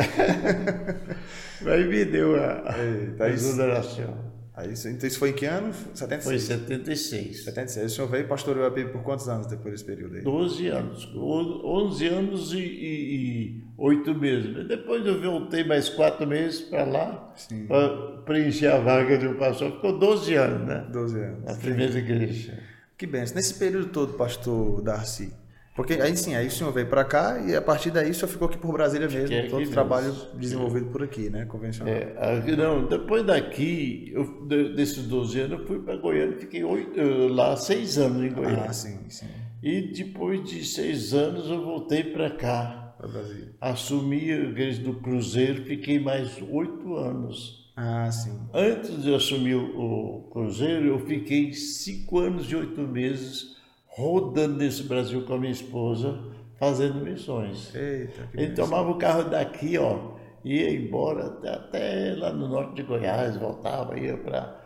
[1.65, 4.32] Aí me deu a, Eita, a exoneração.
[4.55, 5.73] Aí, então isso foi em que ano?
[5.73, 6.43] Foi 76.
[6.43, 7.43] em 76.
[7.45, 7.91] 76.
[7.91, 10.21] O senhor veio e pastoreou a PIB por quantos anos depois desse período aí?
[10.21, 11.05] 12 anos.
[11.15, 14.67] O- 11 anos e, e, e 8 meses.
[14.67, 17.33] Depois eu voltei mais 4 meses para lá,
[17.67, 17.89] para
[18.25, 19.71] preencher a vaga do pastor.
[19.71, 20.87] Ficou 12 anos, né?
[20.91, 21.43] 12 anos.
[21.45, 22.59] Na primeira igreja.
[22.95, 23.35] Que benção.
[23.35, 25.33] Nesse período todo, pastor Darcy,
[25.75, 28.27] porque aí sim, aí o senhor veio para cá e a partir daí o senhor
[28.27, 31.93] ficou aqui por Brasília mesmo, Fiquei aqui todo o trabalho desenvolvido por aqui, né, convencional.
[31.93, 36.99] É, não, depois daqui, eu, de- desses 12 anos, eu fui para Goiânia, fiquei oito,
[37.29, 38.65] lá seis anos em Goiânia.
[38.69, 39.25] Ah, sim, sim,
[39.61, 42.95] E depois de seis anos eu voltei para cá.
[42.97, 43.55] para Brasília.
[43.59, 47.63] Assumi a igreja do Cruzeiro, fiquei mais oito anos.
[47.75, 48.37] Ah, sim.
[48.53, 53.52] Antes de assumir o, o Cruzeiro, eu fiquei cinco anos e oito meses
[53.95, 56.19] rodando nesse Brasil com a minha esposa,
[56.59, 57.73] fazendo missões.
[57.75, 58.65] Eita, Ele benção.
[58.65, 63.97] tomava o carro daqui, ó, ia embora até, até lá no norte de Goiás, voltava,
[63.99, 64.59] ia para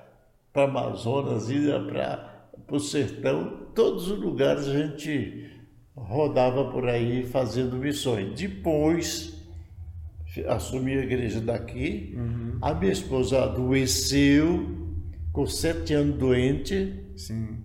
[0.55, 5.51] Amazonas, ia para o sertão, todos os lugares a gente
[5.95, 8.33] rodava por aí fazendo missões.
[8.39, 9.35] Depois
[10.47, 12.15] assumi a igreja daqui,
[12.61, 14.77] a minha esposa adoeceu,
[15.31, 17.57] com sete anos doente, Sim.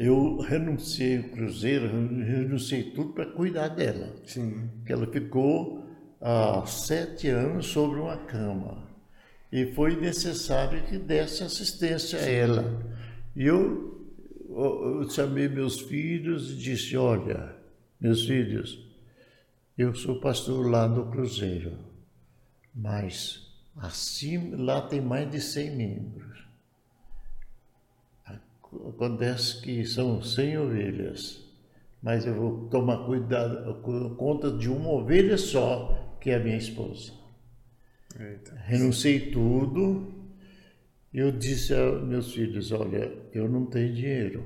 [0.00, 4.70] Eu renunciei o cruzeiro, renunciei tudo para cuidar dela Sim.
[4.86, 5.84] que ela ficou
[6.18, 8.88] há sete anos sobre uma cama.
[9.52, 12.82] E foi necessário que desse assistência a ela.
[13.36, 14.08] E eu,
[14.48, 17.54] eu, eu chamei meus filhos e disse, olha,
[18.00, 18.82] meus filhos,
[19.76, 21.76] eu sou pastor lá no Cruzeiro,
[22.74, 26.29] mas acima, lá tem mais de 100 membros.
[28.88, 31.44] Acontece que são 100 ovelhas,
[32.02, 33.82] mas eu vou tomar cuidado,
[34.16, 37.12] conta de uma ovelha só, que é a minha esposa.
[38.18, 38.54] Eita.
[38.64, 40.14] Renunciei tudo.
[41.12, 44.44] Eu disse aos meus filhos: Olha, eu não tenho dinheiro.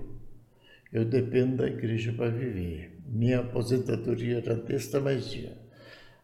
[0.93, 2.99] Eu dependo da igreja para viver.
[3.07, 5.21] Minha aposentadoria era desse tamanho.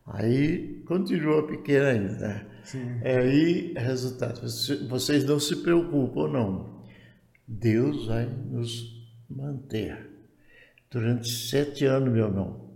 [0.06, 2.46] Aí continua pequena ainda.
[2.64, 3.00] Sim.
[3.02, 4.40] É aí, resultado.
[4.88, 6.79] Vocês não se preocupam, não.
[7.50, 10.08] Deus vai nos manter.
[10.88, 12.70] Durante sete anos, meu irmão.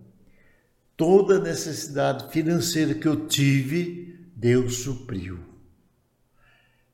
[0.96, 5.38] Toda necessidade financeira que eu tive, Deus supriu.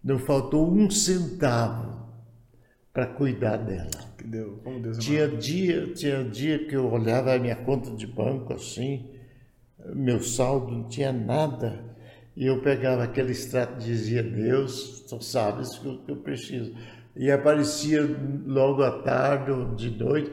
[0.05, 2.11] Não faltou um centavo
[2.93, 3.91] para cuidar dela.
[4.25, 8.07] Deu, como Deus é tinha dia, tinha dia que eu olhava a minha conta de
[8.07, 9.11] banco assim,
[9.95, 11.83] meu saldo não tinha nada.
[12.37, 16.75] E eu pegava aquele extrato e dizia, Deus, tu sabes o que eu preciso.
[17.17, 18.03] E aparecia
[18.47, 20.33] logo à tarde ou de noite,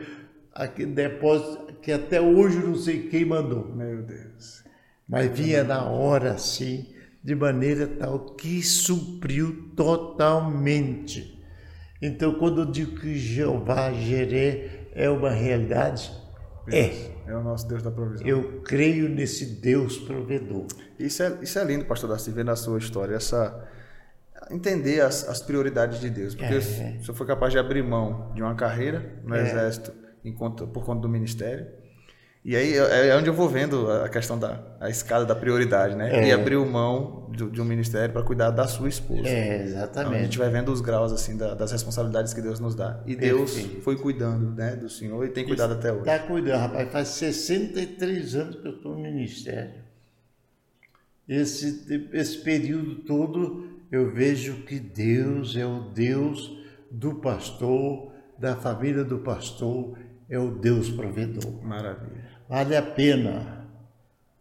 [0.54, 3.68] aquele depósito que até hoje não sei quem mandou.
[3.76, 4.64] Meu Deus.
[5.08, 11.42] Mas vinha na hora assim, de maneira tal que supriu totalmente.
[12.02, 16.12] Então, quando eu digo que Jeová Jeré é uma realidade,
[16.70, 17.18] é.
[17.26, 18.28] É o nosso Deus da provisão.
[18.28, 20.68] Eu creio nesse Deus provedor.
[21.00, 23.68] Isso é, isso é lindo, pastor Darcy, ver na sua história, essa
[24.52, 26.36] entender as, as prioridades de Deus.
[26.36, 26.58] Porque é.
[26.58, 29.42] o senhor foi capaz de abrir mão de uma carreira no é.
[29.42, 31.68] exército enquanto, por conta do ministério
[32.48, 36.16] e aí é, onde eu vou vendo a questão da a escada da prioridade, né?
[36.16, 36.30] É.
[36.30, 39.28] E abriu mão de, de um ministério para cuidar da sua esposa.
[39.28, 40.08] É, exatamente.
[40.08, 43.04] Então, a gente vai vendo os graus assim da, das responsabilidades que Deus nos dá.
[43.06, 43.82] E Deus Perfeito.
[43.82, 46.02] foi cuidando, né, do Senhor e tem cuidado Isso, até hoje.
[46.02, 46.90] Está cuidando, rapaz.
[46.90, 49.87] Faz 63 anos que eu estou no ministério.
[51.28, 56.58] Esse, esse período todo eu vejo que Deus é o Deus
[56.92, 59.98] do pastor, da família do pastor,
[60.30, 61.64] é o Deus provedor.
[61.64, 62.30] Maravilha.
[62.48, 63.68] Vale a pena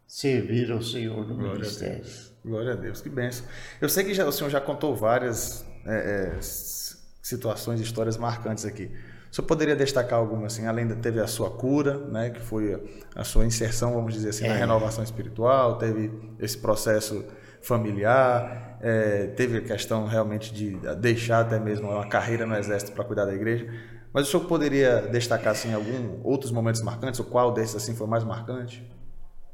[0.06, 2.04] servir ao Senhor no Glória ministério.
[2.44, 3.46] A Glória a Deus, que benção.
[3.80, 8.90] Eu sei que já, o senhor já contou várias é, é, situações, histórias marcantes aqui.
[9.30, 12.80] Senhor poderia destacar alguma assim, além da teve a sua cura, né, que foi
[13.14, 14.48] a, sua inserção, vamos dizer assim, é.
[14.48, 17.24] na renovação espiritual, teve esse processo
[17.60, 23.04] familiar, é, teve a questão realmente de deixar até mesmo uma carreira no exército para
[23.04, 23.68] cuidar da igreja.
[24.12, 27.20] Mas o senhor poderia destacar assim algum outros momentos marcantes?
[27.20, 28.82] Ou qual desses assim foi mais marcante?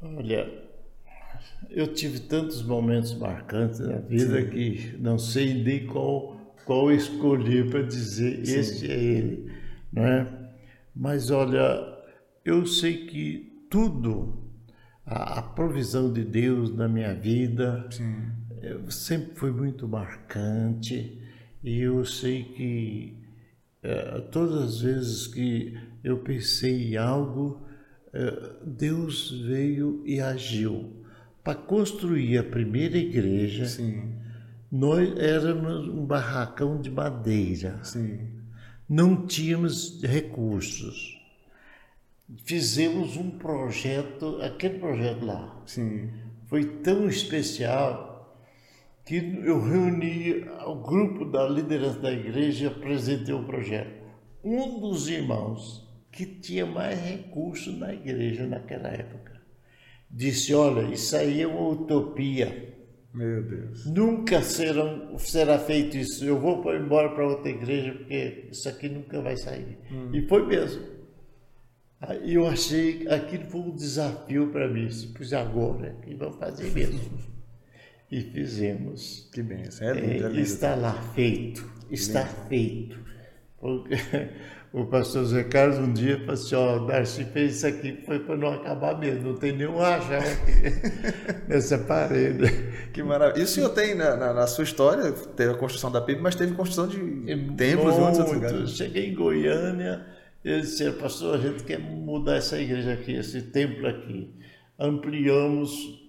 [0.01, 0.47] Olha,
[1.69, 4.49] eu tive tantos momentos marcantes na vida Sim.
[4.49, 8.59] que não sei nem qual qual escolher para dizer Sim.
[8.59, 9.51] este é ele,
[9.93, 10.51] não é?
[10.95, 11.97] Mas olha,
[12.43, 14.51] eu sei que tudo
[15.05, 17.87] a, a provisão de Deus na minha vida
[18.89, 21.21] sempre foi muito marcante
[21.63, 23.23] e eu sei que
[23.81, 27.65] é, todas as vezes que eu pensei em algo,
[28.13, 31.03] é, Deus veio e agiu.
[31.43, 34.13] Para construir a primeira igreja, Sim.
[34.71, 37.83] nós éramos um barracão de madeira.
[37.83, 38.42] Sim.
[38.87, 41.19] Não tínhamos recursos.
[42.45, 45.61] Fizemos um projeto, aquele projeto lá.
[45.65, 46.09] Sim.
[46.45, 48.13] Foi tão especial
[49.05, 54.03] que eu reuni o grupo da liderança da igreja e apresentei o projeto.
[54.43, 59.33] Um dos irmãos que tinha mais recursos na igreja naquela época
[60.13, 62.72] disse: Olha, isso aí é uma utopia.
[63.13, 63.85] Meu Deus.
[63.85, 66.25] Nunca serão, será feito isso.
[66.25, 69.77] Eu vou embora para outra igreja porque isso aqui nunca vai sair.
[69.91, 70.09] Hum.
[70.13, 70.93] E foi mesmo.
[72.23, 74.87] Eu achei que aquilo foi um desafio para mim.
[75.15, 76.99] Pois agora, e vamos fazer mesmo.
[78.11, 79.29] e fizemos.
[79.31, 79.89] Que bem, é,
[80.35, 82.47] é, Está lá feito, está lindo.
[82.49, 83.03] feito.
[83.57, 83.95] Porque
[84.73, 88.17] o pastor Zé Carlos um dia falou assim, ó, oh, Darcy fez isso aqui, foi
[88.19, 92.51] para não acabar mesmo, não tem nenhum rachão aqui nessa parede.
[92.91, 93.39] Que maravilha.
[93.39, 96.33] E o senhor tem na, na, na, sua história, teve a construção da PIB, mas
[96.33, 96.97] teve construção de
[97.55, 98.71] templos em outros lugares.
[98.71, 100.07] Cheguei em Goiânia,
[100.43, 104.33] e disse, pastor, a gente quer mudar essa igreja aqui, esse templo aqui.
[104.79, 106.02] Ampliamos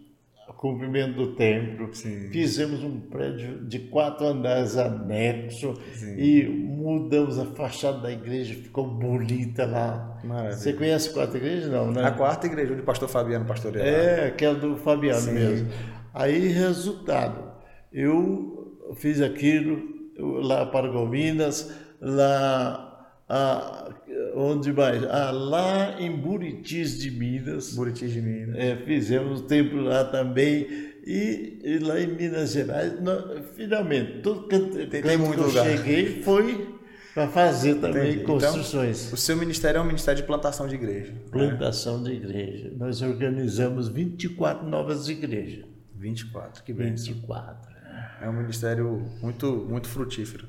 [0.52, 2.28] cumprimento do templo, Sim.
[2.30, 6.16] fizemos um prédio de quatro andares anexo Sim.
[6.18, 10.20] e mudamos a fachada da igreja, ficou bonita lá.
[10.22, 10.56] Maravilha.
[10.56, 11.68] Você conhece a quarta igreja?
[11.68, 12.04] Não, né?
[12.04, 13.88] A quarta igreja, onde o pastor Fabiano pastoreava.
[13.88, 15.32] É, aquela do Fabiano Sim.
[15.32, 15.68] mesmo.
[16.12, 17.52] Aí, resultado,
[17.92, 19.82] eu fiz aquilo
[20.18, 23.93] lá para Gominas, lá a,
[24.34, 25.02] onde mais?
[25.04, 27.74] Ah, lá em Buritis de Minas.
[27.74, 28.56] Buritis de Minas.
[28.56, 30.92] É, fizemos o templo lá também.
[31.06, 35.46] E, e, lá em Minas Gerais, nós, finalmente, todo canto, tem, tem muito que eu
[35.48, 35.64] lugar.
[35.66, 36.74] cheguei foi
[37.12, 38.24] para fazer também Entendi.
[38.24, 39.02] construções.
[39.04, 41.12] Então, o seu ministério é um ministério de plantação de igreja.
[41.12, 41.18] Né?
[41.30, 42.10] Plantação né?
[42.10, 42.72] de igreja.
[42.76, 45.64] Nós organizamos 24 novas igrejas.
[45.94, 46.90] 24, que bem.
[46.90, 47.74] 24.
[48.20, 50.48] É um ministério muito, muito frutífero.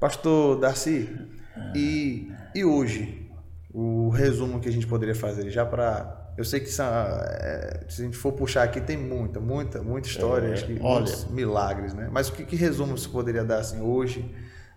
[0.00, 1.08] Pastor Darcy,
[1.74, 3.30] e, e hoje,
[3.72, 6.18] o resumo que a gente poderia fazer, já para.
[6.36, 10.48] Eu sei que é, se a gente for puxar aqui, tem muita, muita, muita história,
[10.48, 12.08] é, que, olha, milagres, né?
[12.10, 14.24] Mas o que, que resumo você poderia dar assim, hoje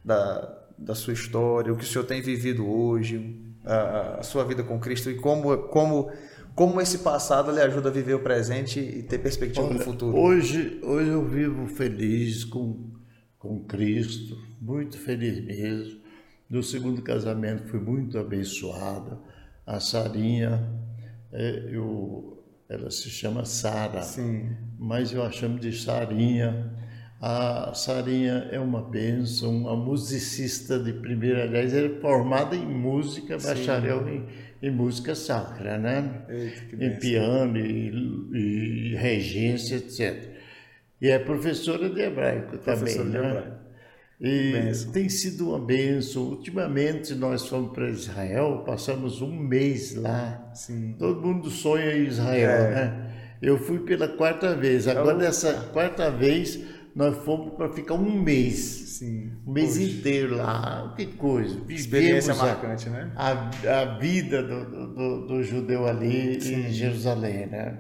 [0.04, 4.64] da, da sua história, o que o senhor tem vivido hoje, a, a sua vida
[4.64, 6.12] com Cristo e como, como,
[6.54, 10.18] como esse passado lhe ajuda a viver o presente e ter perspectiva Olha, no futuro?
[10.18, 12.92] Hoje, hoje eu vivo feliz com,
[13.40, 16.03] com Cristo, muito feliz mesmo.
[16.54, 19.20] No segundo casamento fui muito abençoada.
[19.66, 20.72] A Sarinha,
[21.32, 24.02] é, eu, ela se chama Sara,
[24.78, 26.72] mas eu a chamo de Sarinha
[27.26, 33.48] a Sarinha é uma bênção, uma musicista de primeira, aliás, é formada em música, Sim.
[33.48, 34.26] bacharel em,
[34.62, 36.26] em, música sacra, né?
[36.28, 40.32] Eita, em piano e, e, regência, etc.
[41.00, 43.30] E é professora de hebraico professora também, de né?
[43.30, 43.63] Hebraico.
[44.24, 44.92] E benção.
[44.94, 46.24] tem sido uma benção.
[46.24, 50.50] Ultimamente nós fomos para Israel, passamos um mês lá.
[50.56, 50.96] Sim.
[50.98, 52.72] Todo mundo sonha em Israel, é.
[52.72, 53.14] né?
[53.42, 54.88] Eu fui pela quarta vez.
[54.88, 56.58] Agora, dessa quarta vez,
[56.96, 58.56] nós fomos para ficar um mês.
[58.56, 59.32] Sim.
[59.46, 59.84] Um mês Poxa.
[59.84, 60.94] inteiro lá.
[60.96, 61.56] Que coisa.
[61.56, 63.12] Vivemos Experiência marcante, né?
[63.18, 63.50] A,
[63.82, 66.68] a vida do, do, do judeu ali Sim.
[66.68, 67.78] em Jerusalém, né?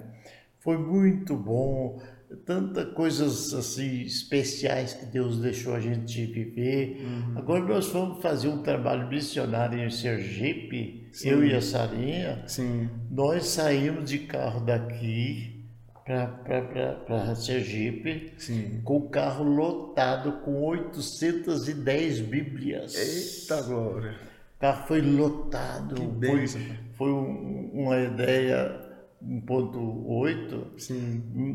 [0.60, 2.02] Foi muito bom.
[2.46, 7.02] Tantas coisas assim especiais que Deus deixou a gente viver.
[7.02, 7.38] Uhum.
[7.38, 11.30] Agora nós vamos fazer um trabalho missionário em Sergipe, Sim.
[11.30, 12.44] eu e a Sarinha.
[12.48, 12.90] Sim.
[13.10, 15.66] Nós saímos de carro daqui
[16.06, 18.82] para Sergipe Sim.
[18.84, 22.96] com o carro lotado com 810 Bíblias.
[22.96, 24.16] Eita glória!
[24.58, 25.96] O carro foi lotado.
[25.96, 26.48] Que foi
[26.94, 28.83] foi um, uma ideia
[29.26, 30.92] 1.8,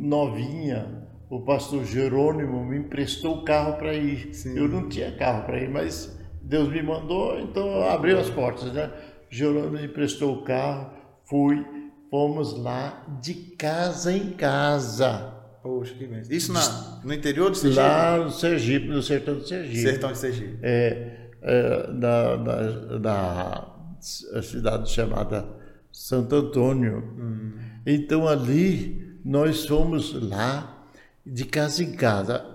[0.01, 1.07] novinha.
[1.31, 4.35] O pastor Jerônimo me emprestou o carro para ir.
[4.35, 4.57] Sim.
[4.57, 8.91] Eu não tinha carro para ir, mas Deus me mandou, então abriu as portas, né?
[9.29, 10.91] Jerônimo me emprestou o carro,
[11.25, 11.65] fui
[12.11, 15.35] fomos lá de casa em casa.
[15.63, 16.23] Poxa, que bem.
[16.31, 17.81] Isso na, no interior do Sergipe?
[17.81, 19.83] Lá no Sergipe, no sertão do Sergipe.
[19.83, 20.59] Sertão de Sergipe.
[20.63, 25.58] É, é na, na, na cidade chamada
[25.99, 27.03] Santo Antônio.
[27.19, 27.51] Hum.
[27.85, 30.87] Então ali nós fomos lá
[31.27, 32.47] de casa em casa.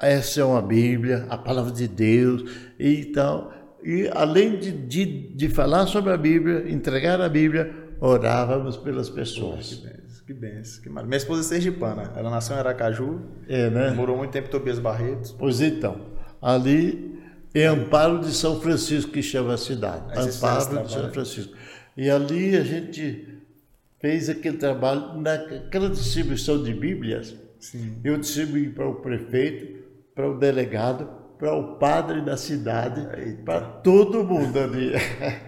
[0.00, 2.42] Essa é uma Bíblia, a palavra de Deus
[2.76, 3.52] e tal.
[3.84, 9.74] E além de, de, de falar sobre a Bíblia, entregar a Bíblia, orávamos pelas pessoas.
[9.74, 10.82] que benção, que benção.
[10.82, 13.90] Que Minha esposa é sergipana, ela nasceu em Aracaju, é, né?
[13.92, 15.30] morou muito tempo em Tobias Barretos.
[15.30, 16.00] Pois então,
[16.42, 17.16] ali
[17.54, 20.02] em Amparo de São Francisco, que chama a cidade.
[20.10, 21.57] Aí Amparo de São Francisco.
[21.98, 23.26] E ali a gente
[24.00, 27.96] fez aquele trabalho, naquela distribuição de Bíblias, Sim.
[28.04, 29.84] eu distribuí para o prefeito,
[30.14, 33.04] para o delegado, para o padre da cidade,
[33.44, 34.92] para todo mundo ali.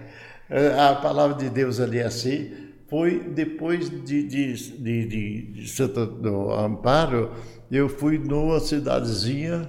[0.76, 2.50] a palavra de Deus ali é assim,
[2.88, 7.30] foi depois de, de, de, de, Santo do Amparo,
[7.70, 9.68] eu fui numa cidadezinha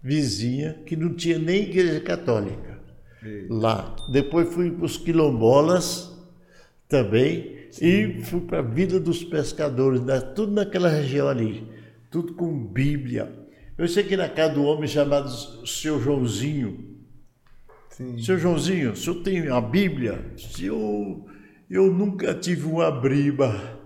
[0.00, 2.78] vizinha que não tinha nem igreja católica
[3.48, 3.96] lá.
[4.12, 6.19] Depois fui para os quilombolas
[6.90, 7.86] também Sim.
[7.86, 10.02] e fui para a Vila dos Pescadores,
[10.34, 11.66] tudo naquela região ali,
[12.10, 13.32] tudo com Bíblia.
[13.78, 15.30] Eu sei que na casa do homem chamado
[15.64, 16.90] Seu Joãozinho,
[18.00, 18.18] Sim.
[18.18, 20.24] Seu Joãozinho, o senhor tem a Bíblia?
[20.58, 21.26] Eu,
[21.68, 23.78] eu nunca tive uma briba.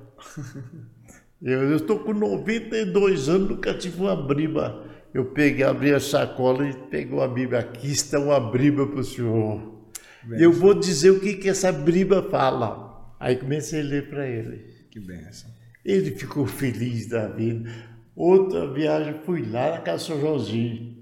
[1.43, 4.85] eu estou com 92 anos, nunca tive uma briba.
[5.13, 7.61] Eu peguei, abri a sacola e pegou a Bíblia.
[7.61, 9.75] Aqui está uma briba para o senhor.
[10.23, 10.39] Benção.
[10.39, 12.94] Eu vou dizer o que, que essa briba fala.
[13.19, 14.65] Aí comecei a ler para ele.
[14.91, 15.51] Que benção.
[15.85, 17.71] Ele ficou feliz da vida.
[18.17, 20.95] Outra viagem, fui lá na casa do Joãozinho.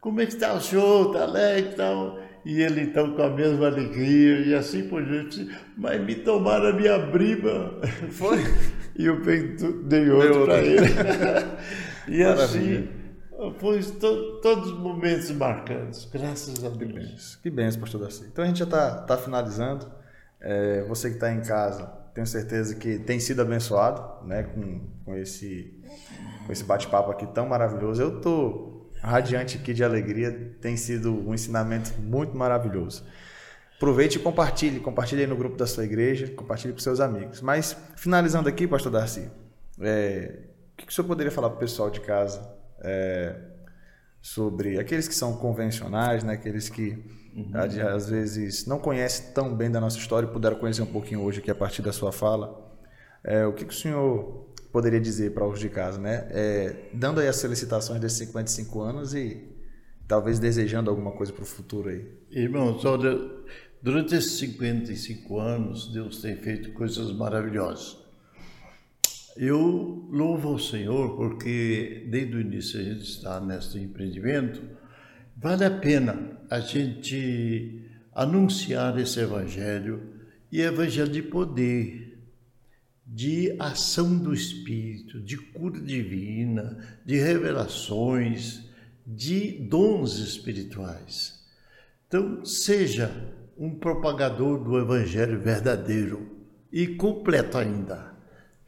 [0.00, 1.06] Como é que está o senhor?
[1.06, 1.70] Está alegre?
[1.70, 1.90] Está...
[2.44, 5.46] E ele então com a mesma alegria e assim por diante,
[5.76, 7.78] mas me tomaram a minha briba.
[8.10, 8.38] Foi?
[8.96, 9.20] e eu
[9.84, 10.86] dei outro para ele.
[12.08, 12.88] e assim
[13.58, 17.36] foi to, todos os momentos marcantes, graças a Deus.
[17.36, 18.26] Que bem, pastor Darcy.
[18.30, 19.90] Então a gente já está tá finalizando.
[20.40, 25.16] É, você que está em casa, tenho certeza que tem sido abençoado né, com, com
[25.16, 25.80] esse,
[26.46, 28.02] com esse bate-papo aqui tão maravilhoso.
[28.02, 30.56] Eu estou radiante aqui de alegria.
[30.60, 33.04] Tem sido um ensinamento muito maravilhoso.
[33.76, 34.80] Aproveite e compartilhe.
[34.80, 37.40] Compartilhe aí no grupo da sua igreja, compartilhe com seus amigos.
[37.40, 39.30] Mas, finalizando aqui, pastor Darcy,
[39.80, 40.40] é,
[40.72, 42.46] o que o senhor poderia falar para o pessoal de casa
[42.82, 43.36] é,
[44.20, 47.02] sobre aqueles que são convencionais, né, aqueles que
[47.34, 47.50] uhum.
[47.94, 51.40] às vezes não conhece tão bem da nossa história e puderam conhecer um pouquinho hoje
[51.40, 52.68] aqui a partir da sua fala.
[53.22, 56.28] É, o que, que o senhor poderia dizer para os de casa, né?
[56.30, 59.48] É, dando aí as felicitações desses 55 anos e
[60.06, 62.04] talvez desejando alguma coisa para o futuro aí.
[62.30, 63.18] Irmãos, olha,
[63.82, 67.98] durante esses 55 anos, Deus tem feito coisas maravilhosas.
[69.36, 74.60] Eu louvo ao Senhor porque desde o início a gente está nesse empreendimento.
[75.42, 80.02] Vale a pena a gente anunciar esse evangelho
[80.52, 82.18] e evangelho de poder,
[83.06, 88.68] de ação do Espírito, de cura divina, de revelações,
[89.06, 91.42] de dons espirituais.
[92.06, 93.10] Então, seja
[93.56, 96.36] um propagador do Evangelho verdadeiro
[96.70, 98.09] e completo ainda.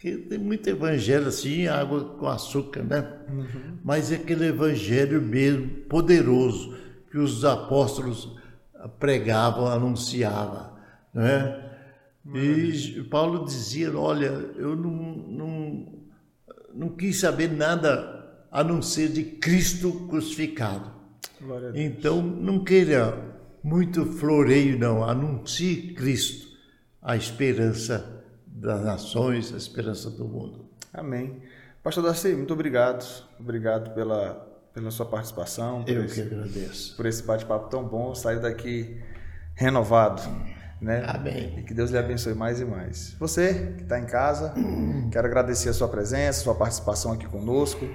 [0.03, 3.09] Porque tem muito evangelho assim, água com açúcar, né?
[3.31, 3.79] Uhum.
[3.85, 6.77] Mas é aquele evangelho mesmo poderoso
[7.09, 8.37] que os apóstolos
[8.99, 10.77] pregavam, anunciavam,
[11.15, 11.71] não é?
[12.35, 14.27] E Paulo dizia: Olha,
[14.57, 15.87] eu não, não,
[16.75, 20.91] não quis saber nada a não ser de Cristo crucificado.
[21.77, 23.17] Então, não queira
[23.63, 25.05] muito floreio, não.
[25.05, 26.49] Anuncie Cristo,
[27.01, 28.22] a esperança
[28.63, 30.65] das nações, a esperança do mundo.
[30.95, 31.43] Amém.
[31.83, 33.05] Pastor Darcy, muito obrigado.
[33.39, 34.35] Obrigado pela,
[34.73, 35.85] pela sua participação.
[35.85, 36.97] Eu esse, que agradeço.
[36.97, 38.15] Por esse bate-papo tão bom.
[38.15, 39.03] Sair daqui
[39.57, 40.23] renovado.
[40.81, 41.03] Né?
[41.09, 41.59] Amém.
[41.59, 43.17] E que Deus lhe abençoe mais e mais.
[43.19, 44.55] Você que está em casa,
[45.11, 47.89] quero agradecer a sua presença, a sua participação aqui conosco,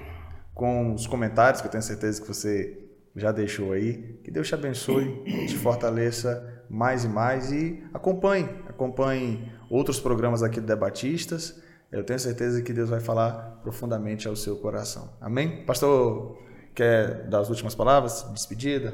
[0.53, 2.77] com os comentários que eu tenho certeza que você
[3.15, 4.19] já deixou aí.
[4.21, 10.59] Que Deus te abençoe, te fortaleça mais e mais e acompanhe, acompanhe outros programas aqui
[10.59, 11.61] do Debatistas.
[11.91, 15.13] Eu tenho certeza que Deus vai falar profundamente ao seu coração.
[15.21, 15.65] Amém?
[15.65, 16.37] Pastor,
[16.75, 18.25] quer dar as últimas palavras?
[18.33, 18.93] Despedida?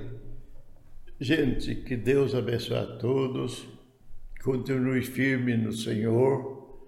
[1.19, 3.73] Gente, que Deus abençoe a todos
[4.43, 6.85] Continue firme no Senhor,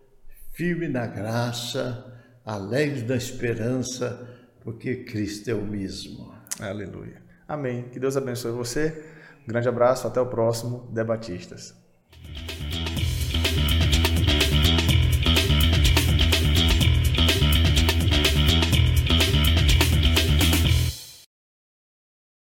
[0.51, 4.27] firme na graça, alegre na esperança,
[4.61, 6.35] porque Cristo é o mesmo.
[6.59, 7.23] Aleluia.
[7.47, 7.83] Amém.
[7.83, 9.05] Que Deus abençoe você.
[9.45, 11.73] Um grande abraço, até o próximo Debatistas.